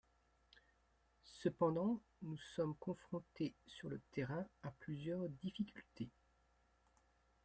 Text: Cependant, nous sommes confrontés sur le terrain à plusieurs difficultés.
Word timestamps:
Cependant, 1.43 2.01
nous 2.23 2.39
sommes 2.55 2.73
confrontés 2.79 3.53
sur 3.67 3.87
le 3.87 4.01
terrain 4.13 4.47
à 4.63 4.71
plusieurs 4.71 5.29
difficultés. 5.29 6.09